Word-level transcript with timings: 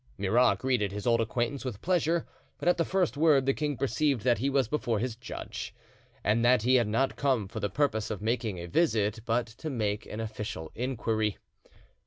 Murat 0.17 0.57
greeted 0.57 0.91
his 0.91 1.05
old 1.05 1.21
acquaintance 1.21 1.63
with 1.63 1.79
pleasure; 1.83 2.25
but 2.57 2.67
at 2.67 2.77
the 2.77 2.83
first 2.83 3.17
word 3.17 3.45
the 3.45 3.53
king 3.53 3.77
perceived 3.77 4.23
that 4.23 4.39
he 4.39 4.49
was 4.49 4.67
before 4.67 4.97
his 4.97 5.15
judge, 5.15 5.75
and 6.23 6.43
that 6.43 6.63
he 6.63 6.73
had 6.73 6.87
not 6.87 7.15
come 7.15 7.47
for 7.47 7.59
the 7.59 7.69
purpose 7.69 8.09
of 8.09 8.19
making 8.19 8.57
a 8.57 8.65
visit, 8.65 9.19
but 9.27 9.45
to 9.45 9.69
make 9.69 10.07
an 10.07 10.19
official 10.19 10.71
inquiry. 10.73 11.37